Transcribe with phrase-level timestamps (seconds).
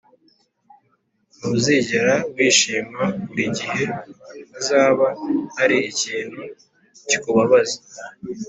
[1.37, 3.83] ntuzigera wishima Buri gihe
[4.51, 5.07] hazaba
[5.57, 6.41] hari ikintu
[7.09, 7.77] kikubabaza